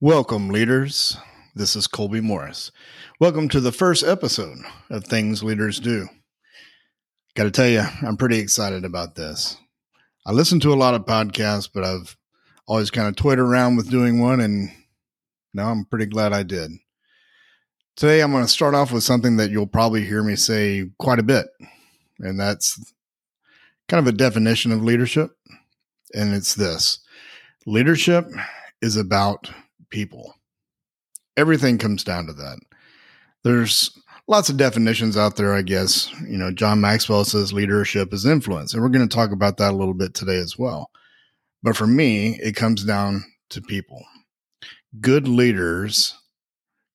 Welcome, 0.00 0.50
leaders. 0.50 1.16
This 1.56 1.74
is 1.74 1.88
Colby 1.88 2.20
Morris. 2.20 2.70
Welcome 3.18 3.48
to 3.48 3.58
the 3.58 3.72
first 3.72 4.04
episode 4.04 4.58
of 4.90 5.02
Things 5.02 5.42
Leaders 5.42 5.80
Do. 5.80 6.06
Got 7.34 7.42
to 7.42 7.50
tell 7.50 7.66
you, 7.66 7.82
I'm 8.06 8.16
pretty 8.16 8.38
excited 8.38 8.84
about 8.84 9.16
this. 9.16 9.56
I 10.24 10.30
listen 10.30 10.60
to 10.60 10.72
a 10.72 10.78
lot 10.78 10.94
of 10.94 11.04
podcasts, 11.04 11.68
but 11.74 11.82
I've 11.82 12.16
always 12.68 12.92
kind 12.92 13.08
of 13.08 13.16
toyed 13.16 13.40
around 13.40 13.74
with 13.74 13.90
doing 13.90 14.20
one, 14.20 14.38
and 14.38 14.70
now 15.52 15.68
I'm 15.68 15.84
pretty 15.84 16.06
glad 16.06 16.32
I 16.32 16.44
did. 16.44 16.70
Today, 17.96 18.20
I'm 18.20 18.30
going 18.30 18.44
to 18.44 18.48
start 18.48 18.76
off 18.76 18.92
with 18.92 19.02
something 19.02 19.36
that 19.38 19.50
you'll 19.50 19.66
probably 19.66 20.04
hear 20.04 20.22
me 20.22 20.36
say 20.36 20.88
quite 21.00 21.18
a 21.18 21.24
bit, 21.24 21.48
and 22.20 22.38
that's 22.38 22.94
kind 23.88 23.98
of 23.98 24.14
a 24.14 24.16
definition 24.16 24.70
of 24.70 24.80
leadership. 24.80 25.32
And 26.14 26.34
it's 26.34 26.54
this 26.54 27.00
leadership 27.66 28.26
is 28.80 28.96
about 28.96 29.50
people. 29.90 30.34
Everything 31.36 31.78
comes 31.78 32.04
down 32.04 32.26
to 32.26 32.32
that. 32.34 32.58
There's 33.44 33.96
lots 34.26 34.48
of 34.48 34.56
definitions 34.56 35.16
out 35.16 35.36
there, 35.36 35.54
I 35.54 35.62
guess. 35.62 36.12
You 36.22 36.36
know, 36.36 36.52
John 36.52 36.80
Maxwell 36.80 37.24
says 37.24 37.52
leadership 37.52 38.12
is 38.12 38.26
influence, 38.26 38.74
and 38.74 38.82
we're 38.82 38.88
going 38.90 39.08
to 39.08 39.14
talk 39.14 39.32
about 39.32 39.56
that 39.56 39.72
a 39.72 39.76
little 39.76 39.94
bit 39.94 40.14
today 40.14 40.38
as 40.38 40.58
well. 40.58 40.90
But 41.62 41.76
for 41.76 41.86
me, 41.86 42.38
it 42.40 42.54
comes 42.54 42.84
down 42.84 43.24
to 43.50 43.60
people. 43.60 44.04
Good 45.00 45.26
leaders 45.26 46.14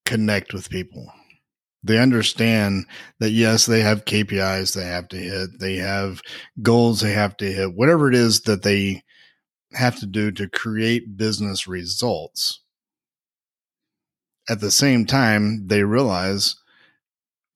connect 0.06 0.54
with 0.54 0.70
people. 0.70 1.12
They 1.84 2.00
understand 2.00 2.86
that, 3.20 3.32
yes, 3.32 3.66
they 3.66 3.82
have 3.82 4.06
KPIs 4.06 4.74
they 4.74 4.86
have 4.86 5.10
to 5.10 5.18
hit, 5.18 5.60
they 5.60 5.76
have 5.76 6.22
goals 6.62 7.02
they 7.02 7.12
have 7.12 7.36
to 7.38 7.52
hit, 7.52 7.76
whatever 7.76 8.08
it 8.08 8.16
is 8.16 8.42
that 8.42 8.64
they 8.64 9.04
have 9.74 10.00
to 10.00 10.06
do 10.06 10.32
to 10.32 10.48
create 10.48 11.18
business 11.18 11.68
results 11.68 12.63
at 14.50 14.60
the 14.60 14.72
same 14.72 15.06
time, 15.06 15.68
they 15.68 15.84
realize 15.84 16.56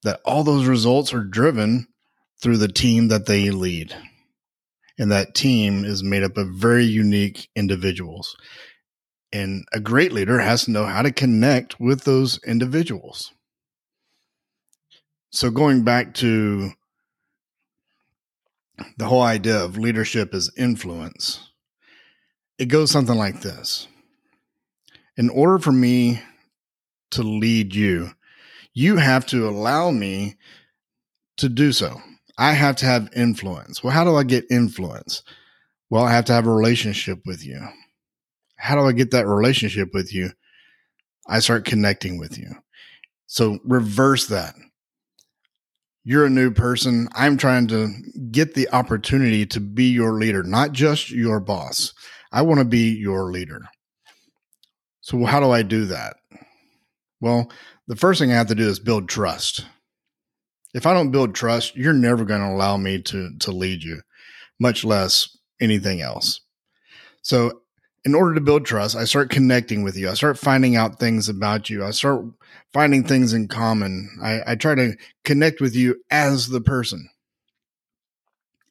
that 0.02 0.20
all 0.24 0.44
those 0.44 0.66
results 0.66 1.12
are 1.12 1.24
driven 1.24 1.88
through 2.40 2.56
the 2.56 2.68
team 2.68 3.08
that 3.08 3.26
they 3.26 3.50
lead. 3.50 3.94
And 4.98 5.12
that 5.12 5.34
team 5.34 5.84
is 5.84 6.02
made 6.02 6.22
up 6.22 6.36
of 6.36 6.48
very 6.48 6.84
unique 6.84 7.48
individuals. 7.54 8.36
And 9.32 9.64
a 9.72 9.80
great 9.80 10.12
leader 10.12 10.40
has 10.40 10.64
to 10.64 10.70
know 10.70 10.86
how 10.86 11.02
to 11.02 11.12
connect 11.12 11.78
with 11.78 12.04
those 12.04 12.40
individuals. 12.44 13.32
So, 15.30 15.50
going 15.50 15.84
back 15.84 16.14
to 16.14 16.70
the 18.96 19.06
whole 19.06 19.22
idea 19.22 19.62
of 19.62 19.76
leadership 19.76 20.32
as 20.32 20.50
influence, 20.56 21.50
it 22.58 22.66
goes 22.66 22.90
something 22.90 23.16
like 23.16 23.42
this. 23.42 23.86
In 25.16 25.28
order 25.28 25.58
for 25.58 25.72
me 25.72 26.22
to 27.12 27.22
lead 27.22 27.74
you. 27.74 28.10
You 28.74 28.96
have 28.96 29.26
to 29.26 29.48
allow 29.48 29.90
me 29.90 30.36
to 31.38 31.48
do 31.48 31.72
so. 31.72 32.00
I 32.36 32.52
have 32.52 32.76
to 32.76 32.86
have 32.86 33.10
influence. 33.14 33.82
Well, 33.82 33.92
how 33.92 34.04
do 34.04 34.14
I 34.14 34.22
get 34.22 34.44
influence? 34.50 35.22
Well, 35.90 36.04
I 36.04 36.12
have 36.12 36.26
to 36.26 36.32
have 36.32 36.46
a 36.46 36.54
relationship 36.54 37.20
with 37.26 37.44
you. 37.44 37.60
How 38.56 38.74
do 38.74 38.82
I 38.82 38.92
get 38.92 39.10
that 39.12 39.26
relationship 39.26 39.90
with 39.94 40.12
you? 40.12 40.30
I 41.26 41.40
start 41.40 41.64
connecting 41.64 42.18
with 42.18 42.38
you. 42.38 42.50
So 43.26 43.58
reverse 43.64 44.26
that. 44.28 44.54
You're 46.04 46.26
a 46.26 46.30
new 46.30 46.50
person. 46.50 47.08
I'm 47.14 47.36
trying 47.36 47.66
to 47.68 47.88
get 48.30 48.54
the 48.54 48.68
opportunity 48.70 49.44
to 49.46 49.60
be 49.60 49.90
your 49.90 50.12
leader, 50.12 50.42
not 50.42 50.72
just 50.72 51.10
your 51.10 51.38
boss. 51.38 51.92
I 52.32 52.42
want 52.42 52.60
to 52.60 52.64
be 52.64 52.94
your 52.94 53.30
leader. 53.30 53.62
So, 55.00 55.24
how 55.24 55.40
do 55.40 55.50
I 55.50 55.62
do 55.62 55.86
that? 55.86 56.16
Well, 57.20 57.50
the 57.86 57.96
first 57.96 58.20
thing 58.20 58.30
I 58.30 58.36
have 58.36 58.46
to 58.48 58.54
do 58.54 58.68
is 58.68 58.78
build 58.78 59.08
trust. 59.08 59.64
If 60.74 60.86
I 60.86 60.94
don't 60.94 61.10
build 61.10 61.34
trust, 61.34 61.76
you're 61.76 61.92
never 61.92 62.24
going 62.24 62.40
to 62.40 62.48
allow 62.48 62.76
me 62.76 63.00
to 63.02 63.30
to 63.38 63.52
lead 63.52 63.82
you, 63.82 64.02
much 64.60 64.84
less 64.84 65.36
anything 65.60 66.00
else. 66.00 66.40
So, 67.22 67.62
in 68.04 68.14
order 68.14 68.34
to 68.34 68.40
build 68.40 68.64
trust, 68.64 68.94
I 68.94 69.04
start 69.04 69.30
connecting 69.30 69.82
with 69.82 69.96
you. 69.96 70.08
I 70.08 70.14
start 70.14 70.38
finding 70.38 70.76
out 70.76 71.00
things 71.00 71.28
about 71.28 71.68
you. 71.68 71.84
I 71.84 71.90
start 71.90 72.24
finding 72.72 73.02
things 73.02 73.32
in 73.32 73.48
common. 73.48 74.08
I, 74.22 74.52
I 74.52 74.54
try 74.54 74.74
to 74.74 74.94
connect 75.24 75.60
with 75.60 75.74
you 75.74 75.96
as 76.10 76.48
the 76.48 76.60
person. 76.60 77.08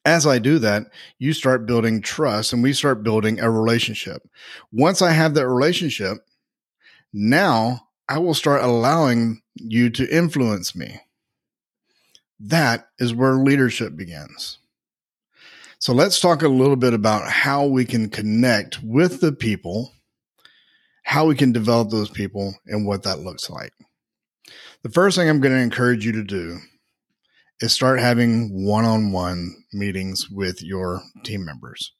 As 0.04 0.26
I 0.26 0.38
do 0.38 0.58
that, 0.60 0.84
you 1.18 1.34
start 1.34 1.66
building 1.66 2.00
trust 2.00 2.52
and 2.52 2.62
we 2.62 2.72
start 2.72 3.02
building 3.02 3.38
a 3.40 3.50
relationship. 3.50 4.22
Once 4.72 5.02
I 5.02 5.10
have 5.10 5.34
that 5.34 5.46
relationship, 5.46 6.18
now 7.12 7.87
I 8.08 8.18
will 8.18 8.34
start 8.34 8.62
allowing 8.62 9.42
you 9.54 9.90
to 9.90 10.16
influence 10.16 10.74
me. 10.74 11.00
That 12.40 12.88
is 12.98 13.14
where 13.14 13.34
leadership 13.34 13.96
begins. 13.96 14.58
So 15.78 15.92
let's 15.92 16.18
talk 16.18 16.42
a 16.42 16.48
little 16.48 16.76
bit 16.76 16.94
about 16.94 17.30
how 17.30 17.66
we 17.66 17.84
can 17.84 18.08
connect 18.08 18.82
with 18.82 19.20
the 19.20 19.32
people, 19.32 19.92
how 21.04 21.26
we 21.26 21.34
can 21.34 21.52
develop 21.52 21.90
those 21.90 22.10
people, 22.10 22.54
and 22.66 22.86
what 22.86 23.02
that 23.04 23.20
looks 23.20 23.48
like. 23.50 23.72
The 24.82 24.88
first 24.88 25.16
thing 25.16 25.28
I'm 25.28 25.40
going 25.40 25.54
to 25.54 25.60
encourage 25.60 26.04
you 26.04 26.12
to 26.12 26.24
do 26.24 26.58
is 27.60 27.72
start 27.72 28.00
having 28.00 28.64
one 28.64 28.84
on 28.84 29.12
one 29.12 29.64
meetings 29.72 30.30
with 30.30 30.62
your 30.62 31.02
team 31.24 31.44
members. 31.44 31.92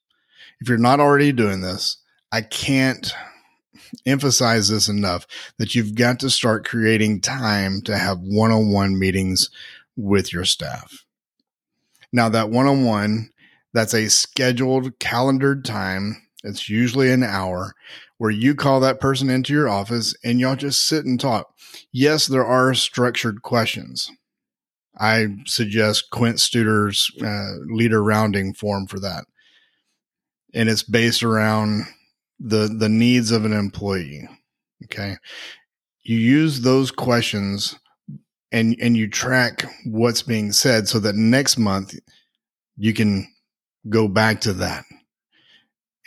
If 0.60 0.68
you're 0.68 0.78
not 0.78 1.00
already 1.00 1.32
doing 1.32 1.60
this, 1.60 1.98
I 2.32 2.42
can't 2.42 3.12
emphasize 4.06 4.68
this 4.68 4.88
enough 4.88 5.26
that 5.58 5.74
you've 5.74 5.94
got 5.94 6.20
to 6.20 6.30
start 6.30 6.66
creating 6.66 7.20
time 7.20 7.80
to 7.82 7.96
have 7.96 8.18
one 8.20 8.50
on 8.50 8.72
one 8.72 8.98
meetings 8.98 9.50
with 9.96 10.32
your 10.32 10.44
staff. 10.44 11.04
Now, 12.12 12.28
that 12.28 12.50
one 12.50 12.66
on 12.66 12.84
one, 12.84 13.30
that's 13.72 13.94
a 13.94 14.08
scheduled, 14.08 14.98
calendared 14.98 15.64
time. 15.64 16.22
It's 16.42 16.68
usually 16.68 17.10
an 17.10 17.22
hour 17.22 17.74
where 18.16 18.30
you 18.30 18.54
call 18.54 18.80
that 18.80 19.00
person 19.00 19.30
into 19.30 19.52
your 19.52 19.68
office 19.68 20.14
and 20.24 20.40
y'all 20.40 20.56
just 20.56 20.86
sit 20.86 21.04
and 21.04 21.20
talk. 21.20 21.52
Yes, 21.92 22.26
there 22.26 22.46
are 22.46 22.74
structured 22.74 23.42
questions. 23.42 24.10
I 24.98 25.28
suggest 25.46 26.10
Quint 26.10 26.40
Studer's 26.40 27.10
uh, 27.22 27.58
leader 27.66 28.02
rounding 28.02 28.54
form 28.54 28.86
for 28.86 28.98
that. 29.00 29.24
And 30.54 30.68
it's 30.68 30.82
based 30.82 31.22
around 31.22 31.84
the 32.38 32.68
the 32.68 32.88
needs 32.88 33.30
of 33.30 33.44
an 33.44 33.52
employee 33.52 34.28
okay? 34.84 35.16
You 36.02 36.16
use 36.16 36.60
those 36.60 36.90
questions 36.90 37.78
and 38.50 38.76
and 38.80 38.96
you 38.96 39.08
track 39.08 39.64
what's 39.84 40.22
being 40.22 40.52
said 40.52 40.88
so 40.88 40.98
that 41.00 41.14
next 41.14 41.58
month 41.58 41.94
you 42.76 42.94
can 42.94 43.26
go 43.88 44.08
back 44.08 44.40
to 44.42 44.52
that 44.54 44.84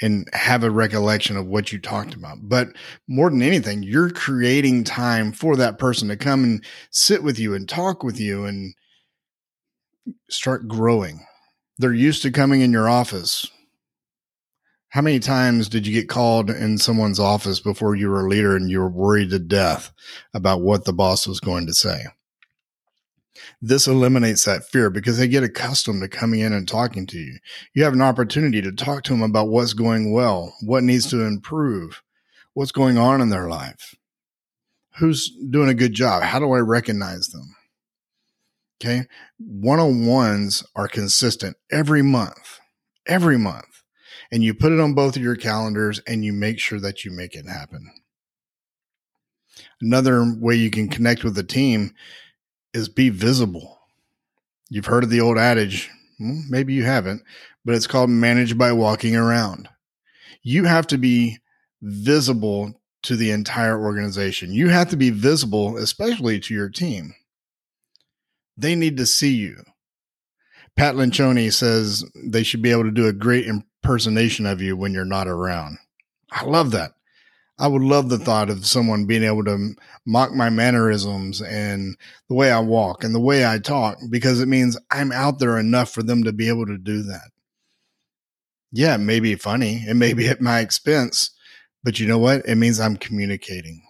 and 0.02 0.28
have 0.34 0.64
a 0.64 0.72
recollection 0.72 1.38
of 1.38 1.46
what 1.46 1.72
you 1.72 1.80
talked 1.80 2.16
about. 2.16 2.40
But 2.42 2.70
more 3.08 3.30
than 3.30 3.44
anything 3.44 3.84
you're 3.84 4.10
creating 4.10 4.84
time 4.84 5.32
for 5.32 5.56
that 5.58 5.78
person 5.78 6.08
to 6.08 6.18
come 6.18 6.44
and 6.44 6.66
sit 6.90 7.22
with 7.22 7.38
you 7.38 7.54
and 7.54 7.70
talk 7.70 8.04
with 8.04 8.20
you 8.20 8.46
and 8.46 8.74
start 10.30 10.68
growing. 10.68 11.24
They're 11.78 11.94
used 11.94 12.24
to 12.24 12.32
coming 12.32 12.62
in 12.62 12.72
your 12.72 12.90
office 12.90 13.48
how 14.92 15.02
many 15.02 15.20
times 15.20 15.70
did 15.70 15.88
you 15.88 15.94
get 15.94 16.10
called 16.10 16.50
in 16.50 16.78
someone's 16.78 17.20
office 17.20 17.62
before 17.62 17.96
you 17.96 18.10
were 18.10 18.26
a 18.26 18.30
leader 18.30 18.58
and 18.58 18.70
you 18.70 18.80
were 18.80 18.90
worried 18.90 19.30
to 19.30 19.40
death 19.40 19.94
about 20.34 20.62
what 20.62 20.84
the 20.84 20.92
boss 20.92 21.26
was 21.26 21.40
going 21.40 21.66
to 21.66 21.74
say? 21.74 22.04
This 23.62 23.88
eliminates 23.88 24.44
that 24.44 24.66
fear 24.66 24.90
because 24.90 25.18
they 25.18 25.30
get 25.30 25.44
accustomed 25.44 26.02
to 26.02 26.10
coming 26.10 26.42
in 26.42 26.52
and 26.52 26.68
talking 26.68 27.08
to 27.08 27.18
you. 27.18 27.38
You 27.74 27.86
have 27.86 27.94
an 27.94 28.02
opportunity 28.02 28.62
to 28.62 28.74
talk 28.74 29.04
to 29.04 29.14
them 29.14 29.22
about 29.22 29.48
what's 29.48 29.72
going 29.72 30.12
well, 30.12 30.54
what 30.62 30.84
needs 30.84 31.10
to 31.12 31.22
improve, 31.22 32.04
what's 32.54 32.74
going 32.74 32.98
on 32.98 33.22
in 33.22 33.30
their 33.30 33.48
life, 33.48 33.96
who's 34.98 35.32
doing 35.50 35.70
a 35.70 35.74
good 35.74 35.94
job, 35.94 36.24
how 36.24 36.38
do 36.38 36.52
I 36.52 36.60
recognize 36.60 37.30
them? 37.30 37.56
Okay. 38.84 39.06
One 39.40 39.80
on 39.80 40.06
ones 40.06 40.66
are 40.76 40.90
consistent 40.90 41.56
every 41.72 42.02
month, 42.02 42.60
every 43.08 43.38
month 43.38 43.71
and 44.32 44.44
you 44.44 44.54
put 44.54 44.72
it 44.72 44.80
on 44.80 44.94
both 44.94 45.16
of 45.16 45.22
your 45.22 45.36
calendars 45.36 46.00
and 46.08 46.24
you 46.24 46.34
make 46.34 46.60
sure 46.60 46.80
that 46.80 47.04
you 47.04 47.12
make 47.12 47.36
it 47.36 47.46
happen. 47.46 47.92
Another 49.82 50.26
way 50.40 50.56
you 50.56 50.72
can 50.72 50.88
connect 50.88 51.24
with 51.24 51.36
the 51.36 51.44
team 51.44 51.94
is 52.74 52.88
be 52.88 53.10
visible. 53.10 53.80
You've 54.70 54.86
heard 54.86 55.04
of 55.04 55.10
the 55.10 55.22
old 55.22 55.38
adage, 55.38 55.90
hmm, 56.18 56.42
maybe 56.50 56.74
you 56.74 56.84
haven't, 56.84 57.24
but 57.66 57.76
it's 57.76 57.88
called 57.88 58.10
manage 58.10 58.58
by 58.58 58.72
walking 58.72 59.16
around. 59.16 59.68
You 60.44 60.64
have 60.64 60.88
to 60.88 60.98
be 60.98 61.40
visible 61.82 62.82
to 63.04 63.16
the 63.16 63.32
entire 63.32 63.82
organization. 63.82 64.54
You 64.54 64.70
have 64.70 64.90
to 64.90 64.98
be 64.98 65.10
visible, 65.10 65.78
especially 65.78 66.40
to 66.40 66.54
your 66.54 66.70
team. 66.70 67.16
They 68.56 68.76
need 68.76 68.98
to 68.98 69.06
see 69.06 69.34
you. 69.34 69.64
Pat 70.76 70.96
Lencioni 70.96 71.52
says 71.52 72.04
they 72.16 72.44
should 72.44 72.62
be 72.62 72.72
able 72.72 72.84
to 72.84 72.92
do 72.92 73.08
a 73.08 73.14
great 73.14 73.46
impersonation 73.46 74.46
of 74.46 74.62
you 74.62 74.76
when 74.76 74.94
you're 74.94 75.06
not 75.06 75.28
around. 75.28 75.78
I 76.32 76.46
love 76.46 76.72
that. 76.72 76.94
I 77.60 77.68
would 77.68 77.84
love 77.84 78.10
the 78.10 78.18
thought 78.18 78.50
of 78.50 78.66
someone 78.66 79.06
being 79.06 79.24
able 79.24 79.44
to 79.46 79.76
mock 80.06 80.34
my 80.34 80.50
mannerisms 80.50 81.44
and 81.44 81.96
the 82.28 82.34
way 82.34 82.52
I 82.52 82.60
walk 82.60 83.04
and 83.04 83.14
the 83.14 83.20
way 83.20 83.46
I 83.46 83.60
talk 83.60 84.00
because 84.10 84.42
it 84.42 84.48
means 84.48 84.80
I'm 84.90 85.12
out 85.12 85.38
there 85.38 85.60
enough 85.60 85.92
for 85.92 86.02
them 86.02 86.24
to 86.24 86.34
be 86.34 86.48
able 86.48 86.66
to 86.66 86.78
do 86.80 87.04
that. 87.04 87.30
Yeah, 88.72 88.96
it 88.96 89.00
may 89.00 89.20
be 89.20 89.36
funny, 89.36 89.84
it 89.88 89.96
may 89.96 90.14
be 90.14 90.28
at 90.28 90.42
my 90.42 90.60
expense, 90.60 91.32
but 91.84 92.00
you 92.00 92.08
know 92.08 92.18
what? 92.18 92.44
It 92.48 92.56
means 92.56 92.80
I'm 92.80 92.98
communicating. 92.98 93.84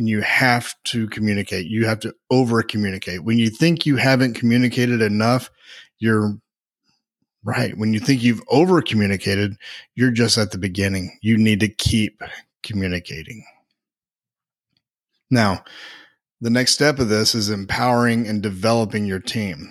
And 0.00 0.08
you 0.08 0.22
have 0.22 0.74
to 0.84 1.08
communicate. 1.08 1.66
You 1.66 1.84
have 1.84 2.00
to 2.00 2.14
over 2.30 2.62
communicate. 2.62 3.22
When 3.22 3.38
you 3.38 3.50
think 3.50 3.84
you 3.84 3.96
haven't 3.96 4.32
communicated 4.32 5.02
enough, 5.02 5.50
you're 5.98 6.38
Right. 7.42 7.76
When 7.76 7.92
you 7.92 8.00
think 8.00 8.22
you've 8.22 8.42
over 8.48 8.80
communicated, 8.80 9.56
you're 9.94 10.10
just 10.10 10.38
at 10.38 10.52
the 10.52 10.58
beginning. 10.58 11.18
You 11.20 11.36
need 11.36 11.60
to 11.60 11.68
keep 11.68 12.22
communicating. 12.62 13.44
Now, 15.30 15.64
the 16.40 16.48
next 16.50 16.72
step 16.72 16.98
of 16.98 17.10
this 17.10 17.34
is 17.34 17.50
empowering 17.50 18.26
and 18.26 18.42
developing 18.42 19.04
your 19.04 19.20
team. 19.20 19.70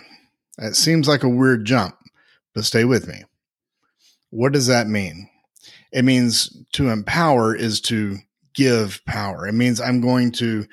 It 0.59 0.75
seems 0.75 1.07
like 1.07 1.23
a 1.23 1.29
weird 1.29 1.65
jump, 1.65 1.95
but 2.53 2.65
stay 2.65 2.85
with 2.85 3.07
me. 3.07 3.23
What 4.29 4.51
does 4.51 4.67
that 4.67 4.85
mean? 4.85 5.27
It 5.91 6.05
means 6.05 6.55
to 6.73 6.89
empower 6.89 7.55
is 7.55 7.81
to 7.81 8.17
give 8.59 9.01
power. 9.05 9.47
It 9.47 9.53
means 9.53 9.79
I'm 9.79 10.01
going 10.01 10.33
to 10.33 10.65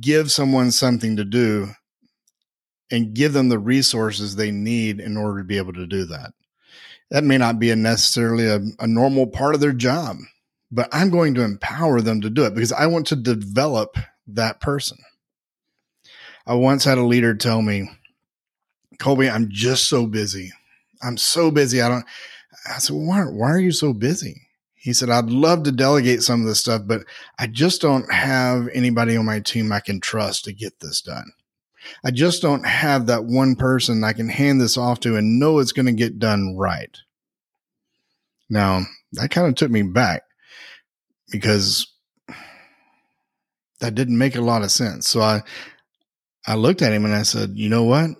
give 0.00 0.32
someone 0.32 0.70
something 0.70 1.16
to 1.16 1.24
do 1.26 1.68
and 2.90 3.12
give 3.12 3.34
them 3.34 3.50
the 3.50 3.58
resources 3.58 4.34
they 4.34 4.50
need 4.50 4.98
in 4.98 5.18
order 5.18 5.40
to 5.40 5.44
be 5.44 5.58
able 5.58 5.74
to 5.74 5.86
do 5.86 6.06
that. 6.06 6.32
That 7.10 7.24
may 7.24 7.36
not 7.36 7.58
be 7.58 7.70
a 7.70 7.76
necessarily 7.76 8.46
a, 8.46 8.60
a 8.78 8.86
normal 8.86 9.26
part 9.26 9.54
of 9.54 9.60
their 9.60 9.74
job, 9.74 10.16
but 10.70 10.88
I'm 10.90 11.10
going 11.10 11.34
to 11.34 11.42
empower 11.42 12.00
them 12.00 12.22
to 12.22 12.30
do 12.30 12.46
it 12.46 12.54
because 12.54 12.72
I 12.72 12.86
want 12.86 13.06
to 13.08 13.16
develop 13.16 13.98
that 14.28 14.60
person. 14.60 14.96
I 16.46 16.54
once 16.54 16.82
had 16.82 16.96
a 16.96 17.04
leader 17.04 17.34
tell 17.34 17.60
me, 17.60 17.90
Colby, 18.98 19.28
I'm 19.28 19.50
just 19.50 19.86
so 19.86 20.06
busy. 20.06 20.50
I'm 21.02 21.18
so 21.18 21.50
busy. 21.50 21.82
I 21.82 21.90
don't, 21.90 22.06
I 22.66 22.78
said, 22.78 22.96
why, 22.96 23.20
why 23.24 23.50
are 23.50 23.60
you 23.60 23.72
so 23.72 23.92
busy? 23.92 24.47
He 24.80 24.92
said, 24.92 25.10
I'd 25.10 25.30
love 25.30 25.64
to 25.64 25.72
delegate 25.72 26.22
some 26.22 26.40
of 26.40 26.46
this 26.46 26.60
stuff, 26.60 26.82
but 26.86 27.02
I 27.38 27.46
just 27.48 27.80
don't 27.80 28.12
have 28.12 28.68
anybody 28.72 29.16
on 29.16 29.26
my 29.26 29.40
team 29.40 29.72
I 29.72 29.80
can 29.80 30.00
trust 30.00 30.44
to 30.44 30.52
get 30.52 30.80
this 30.80 31.00
done. 31.00 31.32
I 32.04 32.10
just 32.10 32.42
don't 32.42 32.66
have 32.66 33.06
that 33.06 33.24
one 33.24 33.56
person 33.56 34.04
I 34.04 34.12
can 34.12 34.28
hand 34.28 34.60
this 34.60 34.76
off 34.76 35.00
to 35.00 35.16
and 35.16 35.38
know 35.38 35.58
it's 35.58 35.72
going 35.72 35.86
to 35.86 35.92
get 35.92 36.18
done 36.18 36.56
right. 36.56 36.96
Now, 38.48 38.82
that 39.12 39.30
kind 39.30 39.48
of 39.48 39.54
took 39.54 39.70
me 39.70 39.82
back 39.82 40.22
because 41.30 41.86
that 43.80 43.94
didn't 43.94 44.18
make 44.18 44.36
a 44.36 44.40
lot 44.40 44.62
of 44.62 44.70
sense. 44.70 45.08
So 45.08 45.20
I 45.20 45.42
I 46.46 46.54
looked 46.54 46.82
at 46.82 46.92
him 46.92 47.04
and 47.04 47.14
I 47.14 47.22
said, 47.22 47.52
"You 47.54 47.68
know 47.68 47.84
what? 47.84 48.10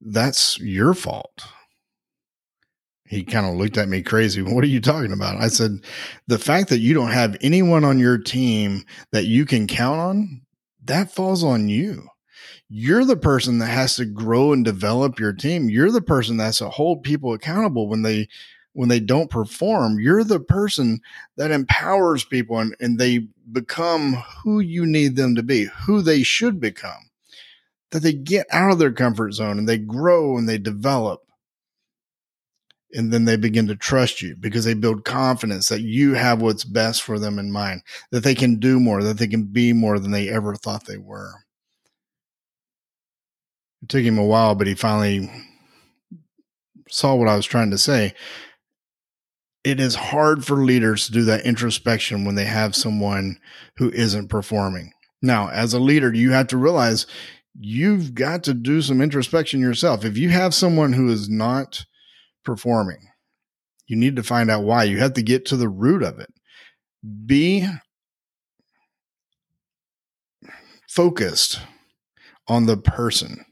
That's 0.00 0.58
your 0.60 0.94
fault." 0.94 1.44
He 3.08 3.24
kind 3.24 3.46
of 3.46 3.54
looked 3.54 3.78
at 3.78 3.88
me 3.88 4.02
crazy. 4.02 4.42
What 4.42 4.64
are 4.64 4.68
you 4.68 4.80
talking 4.80 5.12
about? 5.12 5.40
I 5.40 5.48
said, 5.48 5.80
"The 6.26 6.38
fact 6.38 6.68
that 6.68 6.80
you 6.80 6.94
don't 6.94 7.12
have 7.12 7.36
anyone 7.40 7.84
on 7.84 7.98
your 7.98 8.18
team 8.18 8.84
that 9.12 9.26
you 9.26 9.46
can 9.46 9.66
count 9.66 10.00
on, 10.00 10.42
that 10.84 11.12
falls 11.12 11.42
on 11.42 11.68
you." 11.68 12.08
you're 12.68 13.04
the 13.04 13.16
person 13.16 13.58
that 13.58 13.66
has 13.66 13.96
to 13.96 14.04
grow 14.04 14.52
and 14.52 14.64
develop 14.64 15.18
your 15.18 15.32
team. 15.32 15.70
You're 15.70 15.90
the 15.90 16.02
person 16.02 16.36
that 16.36 16.44
has 16.44 16.58
to 16.58 16.68
hold 16.68 17.02
people 17.02 17.32
accountable 17.32 17.88
when 17.88 18.02
they 18.02 18.28
when 18.74 18.88
they 18.88 19.00
don't 19.00 19.30
perform. 19.30 19.98
You're 19.98 20.22
the 20.22 20.38
person 20.38 21.00
that 21.36 21.50
empowers 21.50 22.24
people 22.24 22.58
and, 22.58 22.76
and 22.78 22.98
they 22.98 23.26
become 23.50 24.22
who 24.44 24.60
you 24.60 24.86
need 24.86 25.16
them 25.16 25.34
to 25.34 25.42
be, 25.42 25.64
who 25.86 26.00
they 26.00 26.22
should 26.22 26.60
become. 26.60 27.10
That 27.90 28.02
they 28.02 28.12
get 28.12 28.46
out 28.52 28.70
of 28.70 28.78
their 28.78 28.92
comfort 28.92 29.32
zone 29.32 29.58
and 29.58 29.68
they 29.68 29.78
grow 29.78 30.36
and 30.36 30.48
they 30.48 30.58
develop. 30.58 31.22
And 32.94 33.12
then 33.12 33.26
they 33.26 33.36
begin 33.36 33.66
to 33.66 33.76
trust 33.76 34.22
you 34.22 34.34
because 34.40 34.64
they 34.64 34.74
build 34.74 35.04
confidence 35.04 35.68
that 35.68 35.82
you 35.82 36.14
have 36.14 36.40
what's 36.40 36.64
best 36.64 37.02
for 37.02 37.18
them 37.18 37.38
in 37.38 37.52
mind, 37.52 37.82
that 38.12 38.24
they 38.24 38.34
can 38.34 38.58
do 38.58 38.80
more, 38.80 39.02
that 39.02 39.18
they 39.18 39.26
can 39.26 39.44
be 39.44 39.74
more 39.74 39.98
than 39.98 40.10
they 40.10 40.30
ever 40.30 40.54
thought 40.54 40.86
they 40.86 40.96
were. 40.96 41.34
It 43.82 43.90
took 43.90 44.02
him 44.02 44.18
a 44.18 44.24
while, 44.24 44.54
but 44.54 44.66
he 44.66 44.74
finally 44.74 45.30
saw 46.88 47.14
what 47.14 47.28
I 47.28 47.36
was 47.36 47.46
trying 47.46 47.70
to 47.72 47.78
say. 47.78 48.14
It 49.64 49.80
is 49.80 49.94
hard 49.94 50.46
for 50.46 50.64
leaders 50.64 51.06
to 51.06 51.12
do 51.12 51.24
that 51.24 51.44
introspection 51.44 52.24
when 52.24 52.36
they 52.36 52.46
have 52.46 52.74
someone 52.74 53.38
who 53.76 53.90
isn't 53.90 54.28
performing. 54.28 54.92
Now, 55.20 55.50
as 55.50 55.74
a 55.74 55.80
leader, 55.80 56.12
you 56.14 56.30
have 56.32 56.46
to 56.48 56.56
realize 56.56 57.06
you've 57.58 58.14
got 58.14 58.44
to 58.44 58.54
do 58.54 58.80
some 58.80 59.02
introspection 59.02 59.60
yourself. 59.60 60.04
If 60.04 60.16
you 60.16 60.30
have 60.30 60.54
someone 60.54 60.94
who 60.94 61.10
is 61.10 61.28
not 61.28 61.84
performing, 62.48 63.08
you 63.86 63.96
need 63.96 64.16
to 64.16 64.22
find 64.22 64.50
out 64.50 64.64
why. 64.64 64.84
You 64.84 64.98
have 64.98 65.12
to 65.14 65.22
get 65.22 65.44
to 65.46 65.56
the 65.56 65.68
root 65.68 66.02
of 66.02 66.18
it. 66.18 66.32
Be 67.26 67.68
focused 70.88 71.60
on 72.48 72.66
the 72.66 72.76
person 72.76 73.44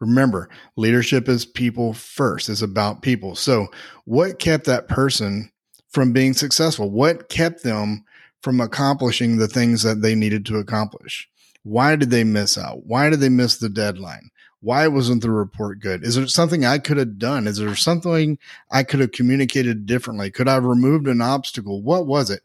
Remember, 0.00 0.48
leadership 0.76 1.28
is 1.28 1.46
people 1.46 1.94
first. 1.94 2.48
It's 2.48 2.62
about 2.62 3.02
people. 3.02 3.34
So, 3.34 3.68
what 4.04 4.38
kept 4.38 4.66
that 4.66 4.88
person 4.88 5.50
from 5.90 6.12
being 6.12 6.34
successful? 6.34 6.90
What 6.90 7.28
kept 7.28 7.62
them 7.62 8.04
from 8.42 8.60
accomplishing 8.60 9.38
the 9.38 9.48
things 9.48 9.82
that 9.82 10.02
they 10.02 10.14
needed 10.14 10.44
to 10.46 10.58
accomplish? 10.58 11.28
Why 11.62 11.96
did 11.96 12.10
they 12.10 12.24
miss 12.24 12.58
out? 12.58 12.84
Why 12.84 13.08
did 13.08 13.20
they 13.20 13.30
miss 13.30 13.56
the 13.56 13.70
deadline? 13.70 14.28
Why 14.60 14.88
wasn't 14.88 15.22
the 15.22 15.30
report 15.30 15.80
good? 15.80 16.02
Is 16.02 16.16
there 16.16 16.26
something 16.26 16.64
I 16.64 16.78
could 16.78 16.96
have 16.96 17.18
done? 17.18 17.46
Is 17.46 17.58
there 17.58 17.74
something 17.76 18.38
I 18.70 18.82
could 18.82 19.00
have 19.00 19.12
communicated 19.12 19.86
differently? 19.86 20.30
Could 20.30 20.48
I 20.48 20.54
have 20.54 20.64
removed 20.64 21.06
an 21.06 21.20
obstacle? 21.20 21.82
What 21.82 22.06
was 22.06 22.30
it? 22.30 22.42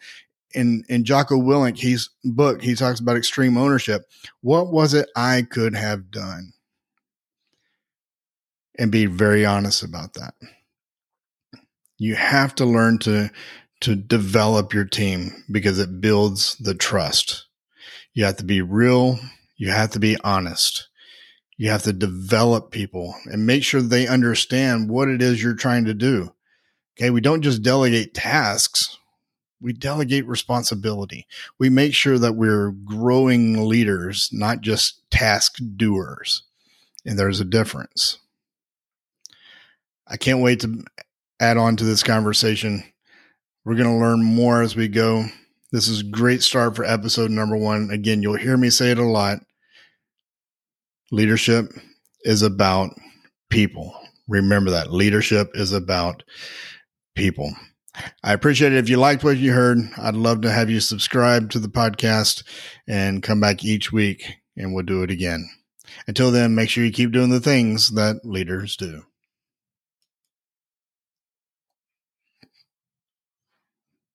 In 0.53 0.83
in 0.89 1.05
Jocko 1.05 1.37
Willink, 1.37 1.77
he's 1.77 2.09
book, 2.25 2.61
he 2.61 2.75
talks 2.75 2.99
about 2.99 3.17
extreme 3.17 3.57
ownership. 3.57 4.03
What 4.41 4.71
was 4.71 4.93
it 4.93 5.09
I 5.15 5.43
could 5.49 5.75
have 5.75 6.11
done? 6.11 6.53
and 8.81 8.91
be 8.91 9.05
very 9.05 9.45
honest 9.45 9.83
about 9.83 10.13
that. 10.15 10.33
You 11.99 12.15
have 12.15 12.55
to 12.55 12.65
learn 12.65 12.97
to 12.99 13.29
to 13.81 13.95
develop 13.95 14.73
your 14.73 14.85
team 14.85 15.43
because 15.51 15.79
it 15.79 16.01
builds 16.01 16.55
the 16.55 16.75
trust. 16.75 17.45
You 18.13 18.25
have 18.25 18.37
to 18.37 18.43
be 18.43 18.61
real, 18.61 19.19
you 19.55 19.69
have 19.71 19.91
to 19.91 19.99
be 19.99 20.17
honest. 20.23 20.87
You 21.61 21.69
have 21.69 21.83
to 21.83 21.93
develop 21.93 22.71
people 22.71 23.13
and 23.25 23.45
make 23.45 23.63
sure 23.63 23.83
they 23.83 24.07
understand 24.07 24.89
what 24.89 25.09
it 25.09 25.21
is 25.21 25.43
you're 25.43 25.53
trying 25.53 25.85
to 25.85 25.93
do. 25.93 26.33
Okay, 26.97 27.11
we 27.11 27.21
don't 27.21 27.43
just 27.43 27.61
delegate 27.61 28.15
tasks, 28.15 28.97
we 29.61 29.71
delegate 29.71 30.25
responsibility. 30.25 31.27
We 31.59 31.69
make 31.69 31.93
sure 31.93 32.17
that 32.17 32.33
we're 32.33 32.71
growing 32.71 33.69
leaders, 33.69 34.27
not 34.33 34.61
just 34.61 35.07
task 35.11 35.57
doers. 35.75 36.41
And 37.05 37.19
there's 37.19 37.39
a 37.39 37.45
difference. 37.45 38.17
I 40.07 40.17
can't 40.17 40.41
wait 40.41 40.61
to 40.61 40.83
add 41.39 41.57
on 41.57 41.75
to 41.75 41.83
this 41.83 42.01
conversation. 42.01 42.83
We're 43.65 43.75
going 43.75 43.85
to 43.85 44.03
learn 44.03 44.23
more 44.23 44.63
as 44.63 44.75
we 44.75 44.87
go. 44.87 45.25
This 45.71 45.87
is 45.87 45.99
a 45.99 46.05
great 46.05 46.41
start 46.41 46.75
for 46.75 46.85
episode 46.85 47.29
number 47.29 47.55
one. 47.55 47.91
Again, 47.91 48.23
you'll 48.23 48.37
hear 48.37 48.57
me 48.57 48.71
say 48.71 48.89
it 48.89 48.97
a 48.97 49.03
lot. 49.03 49.41
Leadership 51.11 51.73
is 52.21 52.41
about 52.41 52.91
people. 53.49 53.93
Remember 54.27 54.71
that 54.71 54.93
leadership 54.93 55.51
is 55.53 55.73
about 55.73 56.23
people. 57.15 57.51
I 58.23 58.31
appreciate 58.31 58.71
it. 58.71 58.77
If 58.77 58.89
you 58.89 58.97
liked 58.97 59.23
what 59.23 59.37
you 59.37 59.51
heard, 59.51 59.79
I'd 59.97 60.15
love 60.15 60.41
to 60.41 60.51
have 60.51 60.69
you 60.69 60.79
subscribe 60.79 61.49
to 61.51 61.59
the 61.59 61.67
podcast 61.67 62.43
and 62.87 63.21
come 63.21 63.41
back 63.41 63.65
each 63.65 63.91
week 63.91 64.35
and 64.55 64.73
we'll 64.73 64.85
do 64.85 65.03
it 65.03 65.11
again. 65.11 65.49
Until 66.07 66.31
then, 66.31 66.55
make 66.55 66.69
sure 66.69 66.85
you 66.85 66.91
keep 66.91 67.11
doing 67.11 67.29
the 67.29 67.41
things 67.41 67.89
that 67.89 68.23
leaders 68.23 68.77
do. 68.77 69.03